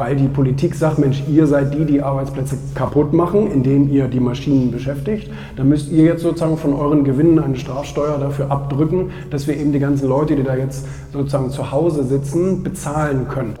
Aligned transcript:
weil 0.00 0.16
die 0.16 0.28
Politik 0.28 0.74
sagt, 0.74 0.98
Mensch, 0.98 1.22
ihr 1.28 1.46
seid 1.46 1.74
die, 1.74 1.84
die 1.84 2.02
Arbeitsplätze 2.02 2.56
kaputt 2.74 3.12
machen, 3.12 3.50
indem 3.50 3.90
ihr 3.90 4.08
die 4.08 4.18
Maschinen 4.18 4.70
beschäftigt. 4.70 5.30
Dann 5.56 5.68
müsst 5.68 5.92
ihr 5.92 6.04
jetzt 6.04 6.22
sozusagen 6.22 6.56
von 6.56 6.72
euren 6.72 7.04
Gewinnen 7.04 7.38
eine 7.38 7.56
Strafsteuer 7.56 8.16
dafür 8.18 8.50
abdrücken, 8.50 9.10
dass 9.30 9.46
wir 9.46 9.58
eben 9.58 9.72
die 9.72 9.78
ganzen 9.78 10.08
Leute, 10.08 10.36
die 10.36 10.42
da 10.42 10.56
jetzt 10.56 10.86
sozusagen 11.12 11.50
zu 11.50 11.70
Hause 11.70 12.04
sitzen, 12.04 12.62
bezahlen 12.62 13.28
können. 13.28 13.56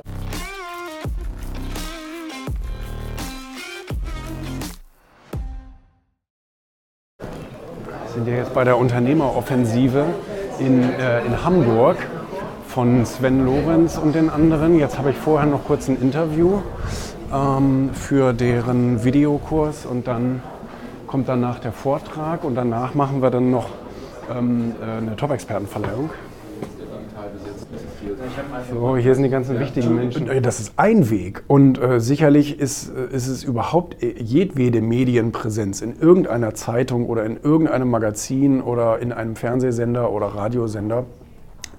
Wir 7.18 7.26
sind 8.14 8.26
ja 8.26 8.36
jetzt 8.36 8.54
bei 8.54 8.64
der 8.64 8.78
Unternehmeroffensive 8.78 10.06
in, 10.58 10.82
äh, 10.82 11.26
in 11.26 11.44
Hamburg 11.44 11.98
von 12.70 13.04
Sven 13.04 13.44
Lorenz 13.44 13.98
und 13.98 14.14
den 14.14 14.30
anderen. 14.30 14.78
Jetzt 14.78 14.96
habe 14.96 15.10
ich 15.10 15.16
vorher 15.16 15.48
noch 15.48 15.64
kurz 15.64 15.88
ein 15.88 16.00
Interview 16.00 16.58
ähm, 17.34 17.90
für 17.92 18.32
deren 18.32 19.02
Videokurs 19.02 19.86
und 19.86 20.06
dann 20.06 20.40
kommt 21.08 21.28
danach 21.28 21.58
der 21.58 21.72
Vortrag 21.72 22.44
und 22.44 22.54
danach 22.54 22.94
machen 22.94 23.22
wir 23.22 23.30
dann 23.30 23.50
noch 23.50 23.70
ähm, 24.30 24.72
äh, 24.80 24.98
eine 24.98 25.16
Top-Expertenverleihung. 25.16 26.10
So, 28.72 28.96
hier 28.96 29.14
sind 29.14 29.24
die 29.24 29.30
ganzen 29.30 29.58
wichtigen 29.58 29.96
Menschen. 29.96 30.28
Äh, 30.28 30.40
das 30.40 30.60
ist 30.60 30.74
ein 30.76 31.10
Weg. 31.10 31.42
Und 31.48 31.82
äh, 31.82 31.98
sicherlich 31.98 32.60
ist, 32.60 32.92
äh, 32.94 33.14
ist 33.14 33.26
es 33.26 33.42
überhaupt 33.42 33.96
jedwede 34.00 34.80
Medienpräsenz 34.80 35.80
in 35.80 35.98
irgendeiner 35.98 36.54
Zeitung 36.54 37.06
oder 37.06 37.24
in 37.24 37.36
irgendeinem 37.42 37.90
Magazin 37.90 38.60
oder 38.60 39.00
in 39.00 39.12
einem 39.12 39.34
Fernsehsender 39.34 40.12
oder 40.12 40.26
Radiosender 40.28 41.06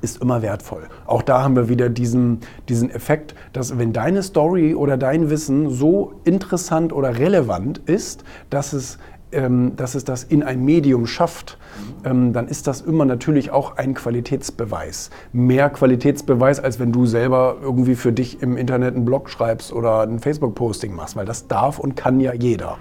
ist 0.02 0.22
immer 0.22 0.42
wertvoll. 0.42 0.88
Auch 1.06 1.22
da 1.22 1.44
haben 1.44 1.56
wir 1.56 1.70
wieder 1.70 1.90
diesen, 1.90 2.40
diesen 2.70 2.90
Effekt, 2.90 3.36
dass 3.54 3.78
wenn 3.78 3.94
deine 3.94 4.24
Story 4.24 4.76
oder 4.76 4.98
dein 4.98 5.30
Wissen 5.30 5.70
so 5.70 6.14
interessant 6.24 6.94
oder 6.94 7.18
relevant 7.18 7.78
ist, 7.86 8.24
dass 8.50 8.74
es 8.74 8.98
ähm, 9.32 9.76
dass 9.76 9.96
es 9.96 10.04
das 10.04 10.24
in 10.24 10.44
ein 10.44 10.64
Medium 10.64 11.08
schafft, 11.08 11.58
ähm, 12.04 12.34
dann 12.34 12.48
ist 12.48 12.68
das 12.68 12.82
immer 12.82 13.06
natürlich 13.06 13.52
auch 13.52 13.78
ein 13.78 13.94
Qualitätsbeweis. 13.94 15.10
Mehr 15.32 15.70
Qualitätsbeweis, 15.70 16.60
als 16.60 16.80
wenn 16.80 16.92
du 16.92 17.06
selber 17.06 17.58
irgendwie 17.62 17.96
für 17.96 18.12
dich 18.12 18.42
im 18.42 18.58
Internet 18.58 18.96
einen 18.96 19.06
Blog 19.06 19.30
schreibst 19.30 19.72
oder 19.72 20.02
ein 20.02 20.20
Facebook-Posting 20.20 20.94
machst, 20.94 21.16
weil 21.16 21.26
das 21.26 21.48
darf 21.48 21.80
und 21.80 21.96
kann 21.96 22.20
ja 22.20 22.34
jeder. 22.34 22.78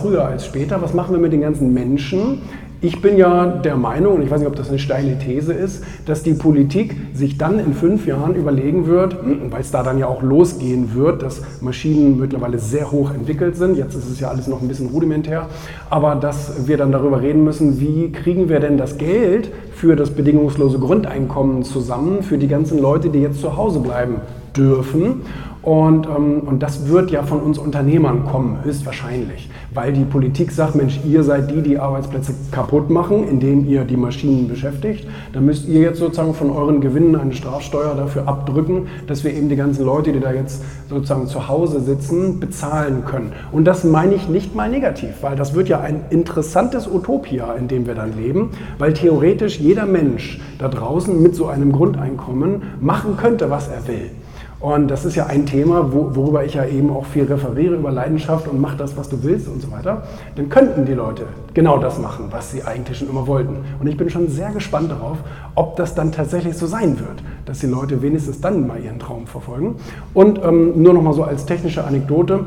Früher 0.00 0.24
als 0.24 0.46
später. 0.46 0.80
Was 0.82 0.94
machen 0.94 1.14
wir 1.14 1.20
mit 1.20 1.32
den 1.32 1.42
ganzen 1.42 1.72
Menschen? 1.72 2.38
Ich 2.82 3.02
bin 3.02 3.18
ja 3.18 3.46
der 3.46 3.76
Meinung, 3.76 4.14
und 4.14 4.22
ich 4.22 4.30
weiß 4.30 4.40
nicht, 4.40 4.48
ob 4.48 4.56
das 4.56 4.70
eine 4.70 4.78
steile 4.78 5.18
These 5.18 5.52
ist, 5.52 5.84
dass 6.06 6.22
die 6.22 6.32
Politik 6.32 6.96
sich 7.12 7.36
dann 7.36 7.58
in 7.58 7.74
fünf 7.74 8.06
Jahren 8.06 8.34
überlegen 8.34 8.86
wird, 8.86 9.22
hm, 9.22 9.52
weil 9.52 9.60
es 9.60 9.70
da 9.70 9.82
dann 9.82 9.98
ja 9.98 10.06
auch 10.06 10.22
losgehen 10.22 10.94
wird, 10.94 11.22
dass 11.22 11.42
Maschinen 11.60 12.18
mittlerweile 12.18 12.58
sehr 12.58 12.90
hoch 12.90 13.12
entwickelt 13.12 13.56
sind. 13.56 13.76
Jetzt 13.76 13.94
ist 13.94 14.08
es 14.08 14.18
ja 14.18 14.28
alles 14.28 14.46
noch 14.46 14.62
ein 14.62 14.68
bisschen 14.68 14.86
rudimentär, 14.86 15.48
aber 15.90 16.14
dass 16.14 16.66
wir 16.66 16.78
dann 16.78 16.90
darüber 16.90 17.20
reden 17.20 17.44
müssen, 17.44 17.80
wie 17.80 18.12
kriegen 18.12 18.48
wir 18.48 18.60
denn 18.60 18.78
das 18.78 18.96
Geld 18.96 19.50
für 19.80 19.96
das 19.96 20.10
bedingungslose 20.10 20.78
Grundeinkommen 20.78 21.62
zusammen 21.62 22.22
für 22.22 22.36
die 22.36 22.48
ganzen 22.48 22.78
Leute, 22.80 23.08
die 23.08 23.20
jetzt 23.20 23.40
zu 23.40 23.56
Hause 23.56 23.80
bleiben 23.80 24.16
dürfen. 24.54 25.22
Und, 25.62 26.06
ähm, 26.06 26.40
und 26.46 26.62
das 26.62 26.88
wird 26.88 27.10
ja 27.10 27.22
von 27.22 27.40
uns 27.40 27.58
Unternehmern 27.58 28.24
kommen, 28.24 28.64
höchstwahrscheinlich, 28.64 29.50
weil 29.74 29.92
die 29.92 30.04
Politik 30.04 30.52
sagt, 30.52 30.74
Mensch, 30.74 31.00
ihr 31.04 31.22
seid 31.22 31.50
die, 31.50 31.60
die 31.60 31.78
Arbeitsplätze 31.78 32.32
kaputt 32.50 32.88
machen, 32.88 33.28
indem 33.28 33.66
ihr 33.66 33.84
die 33.84 33.98
Maschinen 33.98 34.48
beschäftigt. 34.48 35.06
Dann 35.34 35.44
müsst 35.44 35.68
ihr 35.68 35.82
jetzt 35.82 35.98
sozusagen 35.98 36.32
von 36.32 36.50
euren 36.50 36.80
Gewinnen 36.80 37.14
eine 37.14 37.34
Strafsteuer 37.34 37.94
dafür 37.94 38.26
abdrücken, 38.26 38.86
dass 39.06 39.22
wir 39.22 39.34
eben 39.34 39.50
die 39.50 39.56
ganzen 39.56 39.84
Leute, 39.84 40.12
die 40.12 40.20
da 40.20 40.32
jetzt 40.32 40.62
sozusagen 40.88 41.26
zu 41.26 41.46
Hause 41.46 41.80
sitzen, 41.80 42.40
bezahlen 42.40 43.04
können. 43.04 43.32
Und 43.52 43.66
das 43.66 43.84
meine 43.84 44.14
ich 44.14 44.30
nicht 44.30 44.54
mal 44.54 44.70
negativ, 44.70 45.16
weil 45.20 45.36
das 45.36 45.54
wird 45.54 45.68
ja 45.68 45.80
ein 45.80 46.04
interessantes 46.08 46.88
Utopia, 46.88 47.52
in 47.52 47.68
dem 47.68 47.86
wir 47.86 47.94
dann 47.94 48.16
leben, 48.16 48.48
weil 48.78 48.94
theoretisch 48.94 49.60
jeder 49.70 49.86
Mensch 49.86 50.40
da 50.58 50.66
draußen 50.66 51.22
mit 51.22 51.36
so 51.36 51.46
einem 51.46 51.70
Grundeinkommen 51.70 52.62
machen 52.80 53.16
könnte, 53.16 53.50
was 53.50 53.68
er 53.68 53.86
will. 53.86 54.10
Und 54.58 54.88
das 54.88 55.04
ist 55.04 55.14
ja 55.14 55.26
ein 55.26 55.46
Thema, 55.46 55.92
wo, 55.92 56.10
worüber 56.16 56.44
ich 56.44 56.54
ja 56.54 56.64
eben 56.64 56.90
auch 56.90 57.06
viel 57.06 57.22
referiere 57.22 57.76
über 57.76 57.92
Leidenschaft 57.92 58.48
und 58.48 58.60
mach 58.60 58.76
das, 58.76 58.96
was 58.96 59.08
du 59.08 59.22
willst 59.22 59.46
und 59.46 59.62
so 59.62 59.70
weiter. 59.70 60.02
Dann 60.34 60.48
könnten 60.48 60.86
die 60.86 60.92
Leute 60.92 61.22
genau 61.54 61.78
das 61.78 62.00
machen, 62.00 62.26
was 62.30 62.50
sie 62.50 62.64
eigentlich 62.64 62.98
schon 62.98 63.08
immer 63.08 63.28
wollten. 63.28 63.58
Und 63.78 63.86
ich 63.86 63.96
bin 63.96 64.10
schon 64.10 64.26
sehr 64.26 64.50
gespannt 64.50 64.90
darauf, 64.90 65.18
ob 65.54 65.76
das 65.76 65.94
dann 65.94 66.10
tatsächlich 66.10 66.58
so 66.58 66.66
sein 66.66 66.98
wird, 66.98 67.22
dass 67.46 67.60
die 67.60 67.68
Leute 67.68 68.02
wenigstens 68.02 68.40
dann 68.40 68.66
mal 68.66 68.82
ihren 68.82 68.98
Traum 68.98 69.28
verfolgen. 69.28 69.76
Und 70.14 70.42
ähm, 70.44 70.82
nur 70.82 70.94
noch 70.94 71.02
mal 71.02 71.14
so 71.14 71.22
als 71.22 71.46
technische 71.46 71.84
Anekdote. 71.84 72.40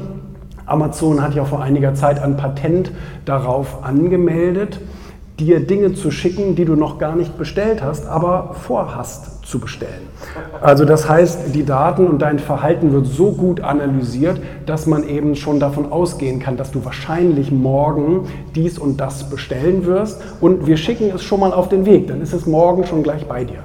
Amazon 0.66 1.22
hat 1.22 1.35
ja 1.35 1.45
vor 1.45 1.62
einiger 1.62 1.95
Zeit 1.95 2.22
ein 2.22 2.35
Patent 2.35 2.91
darauf 3.23 3.81
angemeldet, 3.83 4.81
dir 5.43 5.59
Dinge 5.59 5.93
zu 5.93 6.11
schicken, 6.11 6.55
die 6.55 6.65
du 6.65 6.75
noch 6.75 6.97
gar 6.97 7.15
nicht 7.15 7.37
bestellt 7.37 7.83
hast, 7.83 8.07
aber 8.07 8.55
vorhast 8.61 9.45
zu 9.45 9.59
bestellen. 9.59 10.07
Also 10.61 10.85
das 10.85 11.09
heißt, 11.09 11.53
die 11.53 11.65
Daten 11.65 12.07
und 12.07 12.21
dein 12.21 12.39
Verhalten 12.39 12.93
wird 12.93 13.05
so 13.05 13.31
gut 13.31 13.59
analysiert, 13.59 14.39
dass 14.65 14.87
man 14.87 15.07
eben 15.07 15.35
schon 15.35 15.59
davon 15.59 15.91
ausgehen 15.91 16.39
kann, 16.39 16.55
dass 16.55 16.71
du 16.71 16.85
wahrscheinlich 16.85 17.51
morgen 17.51 18.27
dies 18.55 18.79
und 18.79 18.97
das 18.97 19.29
bestellen 19.29 19.85
wirst 19.85 20.21
und 20.39 20.65
wir 20.65 20.77
schicken 20.77 21.11
es 21.13 21.23
schon 21.23 21.41
mal 21.41 21.53
auf 21.53 21.67
den 21.67 21.85
Weg, 21.85 22.07
dann 22.07 22.21
ist 22.21 22.33
es 22.33 22.45
morgen 22.45 22.85
schon 22.85 23.03
gleich 23.03 23.27
bei 23.27 23.43
dir. 23.43 23.63